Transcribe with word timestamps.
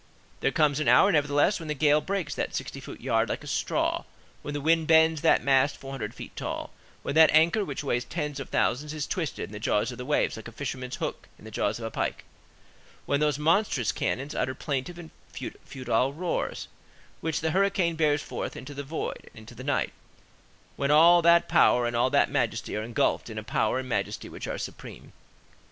There 0.39 0.49
comes 0.51 0.79
an 0.79 0.87
hour, 0.87 1.11
nevertheless, 1.11 1.59
when 1.59 1.67
the 1.67 1.75
gale 1.75 2.01
breaks 2.01 2.33
that 2.33 2.55
sixty 2.55 2.79
foot 2.79 3.01
yard 3.01 3.29
like 3.29 3.43
a 3.43 3.47
straw, 3.47 4.05
when 4.41 4.55
the 4.55 4.59
wind 4.59 4.87
bends 4.87 5.21
that 5.21 5.43
mast 5.43 5.77
four 5.77 5.91
hundred 5.91 6.15
feet 6.15 6.35
tall, 6.35 6.71
when 7.03 7.13
that 7.13 7.29
anchor, 7.31 7.63
which 7.63 7.83
weighs 7.83 8.03
tens 8.03 8.39
of 8.39 8.49
thousands, 8.49 8.95
is 8.95 9.05
twisted 9.05 9.43
in 9.45 9.51
the 9.51 9.59
jaws 9.59 9.91
of 9.91 9.99
the 9.99 10.03
waves 10.05 10.35
like 10.37 10.47
a 10.47 10.51
fisherman's 10.51 10.95
hook 10.95 11.27
in 11.37 11.45
the 11.45 11.51
jaws 11.51 11.77
of 11.77 11.85
a 11.85 11.91
pike, 11.91 12.23
when 13.05 13.19
those 13.19 13.37
monstrous 13.37 13.91
cannons 13.91 14.33
utter 14.33 14.55
plaintive 14.55 14.97
and 14.97 15.11
futile 15.31 16.13
roars, 16.13 16.67
which 17.19 17.39
the 17.41 17.51
hurricane 17.51 17.95
bears 17.95 18.23
forth 18.23 18.57
into 18.57 18.73
the 18.73 18.81
void 18.81 19.29
and 19.35 19.51
into 19.51 19.63
night, 19.63 19.93
when 20.77 20.89
all 20.89 21.21
that 21.21 21.47
power 21.47 21.85
and 21.85 21.95
all 21.95 22.09
that 22.09 22.31
majesty 22.31 22.75
are 22.75 22.81
engulfed 22.81 23.29
in 23.29 23.37
a 23.37 23.43
power 23.43 23.77
and 23.77 23.87
majesty 23.87 24.27
which 24.27 24.47
are 24.47 24.57
superior. 24.57 25.11